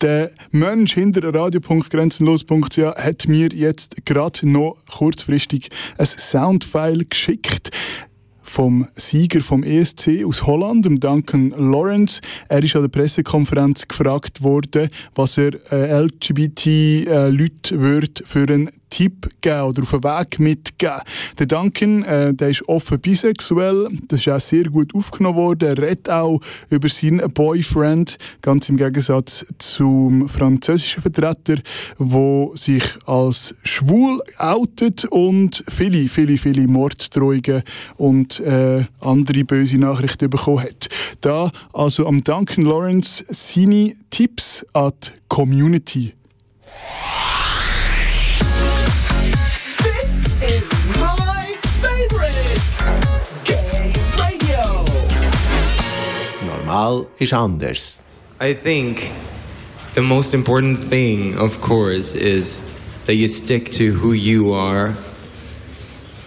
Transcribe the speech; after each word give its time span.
Der 0.00 0.30
Mensch 0.52 0.94
hinter 0.94 1.34
radio.grenzenlos.ch 1.34 2.78
hat 2.78 3.26
mir 3.26 3.48
jetzt 3.52 4.04
gerade 4.04 4.48
noch 4.48 4.76
kurzfristig 4.88 5.70
ein 5.96 6.06
Soundfile 6.06 7.04
geschickt 7.04 7.70
vom 8.42 8.86
Sieger 8.94 9.40
vom 9.40 9.62
ESC 9.62 10.24
aus 10.24 10.46
Holland, 10.46 10.86
Duncan 11.02 11.50
Lawrence. 11.50 12.20
Er 12.48 12.62
ist 12.62 12.76
an 12.76 12.82
der 12.82 12.88
Pressekonferenz 12.88 13.88
gefragt 13.88 14.42
worden, 14.42 14.88
was 15.14 15.36
er 15.36 15.52
äh, 15.72 16.00
LGBT-Leuten 16.00 18.00
äh, 18.00 18.08
für 18.24 18.48
einen 18.48 18.70
Tipp 18.90 19.28
geben 19.40 19.62
oder 19.62 19.82
auf 19.82 19.94
einen 19.94 20.04
Weg 20.04 20.38
mitgeben. 20.38 21.00
Der 21.38 21.46
Duncan, 21.46 22.02
äh, 22.04 22.34
der 22.34 22.48
ist 22.50 22.68
offen 22.68 23.00
bisexuell, 23.00 23.88
das 24.08 24.20
ist 24.20 24.28
auch 24.28 24.40
sehr 24.40 24.64
gut 24.64 24.94
aufgenommen 24.94 25.36
worden. 25.36 25.68
Er 25.68 25.78
redet 25.78 26.10
auch 26.10 26.40
über 26.70 26.88
seinen 26.88 27.30
Boyfriend, 27.32 28.18
ganz 28.42 28.68
im 28.68 28.76
Gegensatz 28.76 29.46
zum 29.58 30.28
französischen 30.28 31.02
Vertreter, 31.02 31.56
wo 31.98 32.52
sich 32.54 32.84
als 33.06 33.54
schwul 33.62 34.20
outet 34.38 35.04
und 35.06 35.64
viele, 35.68 36.08
viele, 36.08 36.38
viele 36.38 36.66
Morddrohungen 36.66 37.62
und 37.96 38.40
äh, 38.40 38.84
andere 39.00 39.44
böse 39.44 39.78
Nachrichten 39.78 40.30
bekommen 40.30 40.60
hat. 40.60 40.88
Da 41.20 41.50
also 41.72 42.06
am 42.06 42.22
Duncan 42.24 42.64
Lawrence 42.64 43.24
seine 43.28 43.94
Tipps 44.10 44.64
an 44.72 44.92
die 45.02 45.10
Community. 45.28 46.17
Anders. 56.78 58.02
I 58.38 58.54
think 58.54 59.10
the 59.94 60.02
most 60.02 60.32
important 60.32 60.78
thing, 60.78 61.36
of 61.36 61.60
course, 61.60 62.14
is 62.14 62.62
that 63.06 63.14
you 63.14 63.26
stick 63.26 63.70
to 63.72 63.92
who 63.92 64.12
you 64.12 64.52
are 64.52 64.94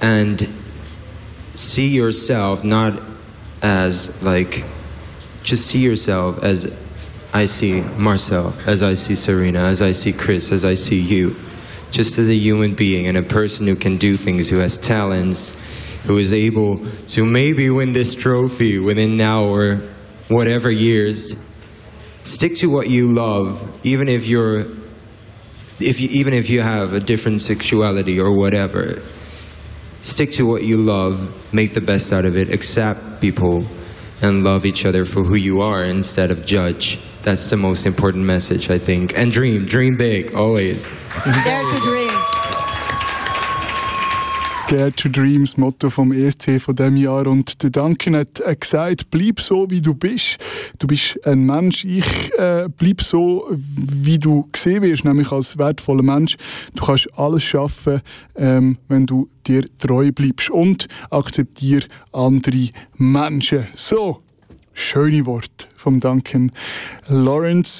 and 0.00 0.48
see 1.54 1.88
yourself 1.88 2.64
not 2.64 3.02
as 3.60 4.22
like 4.22 4.64
just 5.42 5.66
see 5.66 5.80
yourself 5.80 6.42
as 6.42 6.74
I 7.34 7.44
see 7.44 7.82
Marcel, 7.98 8.54
as 8.66 8.82
I 8.82 8.94
see 8.94 9.16
Serena, 9.16 9.60
as 9.60 9.82
I 9.82 9.92
see 9.92 10.12
Chris, 10.12 10.50
as 10.50 10.64
I 10.64 10.74
see 10.74 11.00
you. 11.00 11.36
Just 11.90 12.18
as 12.18 12.28
a 12.28 12.34
human 12.34 12.74
being 12.74 13.06
and 13.06 13.16
a 13.16 13.22
person 13.22 13.66
who 13.66 13.76
can 13.76 13.96
do 13.96 14.16
things, 14.16 14.48
who 14.48 14.58
has 14.58 14.78
talents, 14.78 15.52
who 16.04 16.16
is 16.16 16.32
able 16.32 16.78
to 17.08 17.24
maybe 17.24 17.68
win 17.70 17.92
this 17.92 18.14
trophy 18.14 18.78
within 18.78 19.16
now 19.16 19.44
or 19.44 19.80
whatever 20.28 20.70
years. 20.70 21.44
Stick 22.24 22.56
to 22.56 22.70
what 22.70 22.90
you 22.90 23.08
love, 23.08 23.66
even 23.84 24.08
if 24.08 24.26
you're 24.26 24.66
if 25.80 26.00
you 26.00 26.08
even 26.10 26.34
if 26.34 26.50
you 26.50 26.60
have 26.60 26.92
a 26.92 27.00
different 27.00 27.40
sexuality 27.40 28.20
or 28.20 28.36
whatever. 28.36 29.00
Stick 30.00 30.30
to 30.32 30.46
what 30.46 30.62
you 30.62 30.76
love, 30.76 31.52
make 31.52 31.74
the 31.74 31.80
best 31.80 32.12
out 32.12 32.24
of 32.24 32.36
it, 32.36 32.54
accept 32.54 33.20
people 33.20 33.64
and 34.22 34.44
love 34.44 34.64
each 34.64 34.84
other 34.84 35.04
for 35.04 35.22
who 35.24 35.36
you 35.36 35.60
are 35.60 35.82
instead 35.82 36.30
of 36.30 36.44
judge. 36.44 36.98
That's 37.22 37.50
the 37.50 37.56
most 37.56 37.86
important 37.86 38.24
message, 38.24 38.70
I 38.70 38.78
think. 38.78 39.16
And 39.18 39.30
dream, 39.30 39.64
dream 39.66 39.96
big, 39.96 40.34
always. 40.34 40.90
Dare 41.44 41.68
to 41.68 41.78
dream. 41.80 42.07
Dare 44.70 44.92
to 44.92 45.08
Dream, 45.08 45.44
das 45.44 45.56
Motto 45.56 45.88
vom 45.88 46.12
ESC 46.12 46.60
von 46.60 46.76
diesem 46.76 46.98
Jahr. 46.98 47.26
Und 47.26 47.62
der 47.62 47.70
Duncan 47.70 48.14
hat 48.14 48.42
gesagt, 48.60 49.08
bleib 49.10 49.40
so, 49.40 49.70
wie 49.70 49.80
du 49.80 49.94
bist. 49.94 50.36
Du 50.78 50.86
bist 50.86 51.18
ein 51.24 51.46
Mensch. 51.46 51.86
Ich 51.86 52.04
äh, 52.38 52.68
bleib 52.76 53.00
so, 53.00 53.48
wie 53.50 54.18
du 54.18 54.46
gesehen 54.52 54.82
wirst, 54.82 55.06
nämlich 55.06 55.32
als 55.32 55.56
wertvoller 55.56 56.02
Mensch. 56.02 56.36
Du 56.74 56.84
kannst 56.84 57.08
alles 57.16 57.44
schaffen, 57.44 58.02
ähm, 58.36 58.76
wenn 58.88 59.06
du 59.06 59.30
dir 59.46 59.64
treu 59.78 60.12
bleibst 60.12 60.50
und 60.50 60.86
akzeptier 61.08 61.84
andere 62.12 62.68
Menschen. 62.98 63.68
So, 63.72 64.22
schöne 64.74 65.24
Worte 65.24 65.66
vom 65.76 65.98
Duncan 65.98 66.52
Lawrence. 67.08 67.76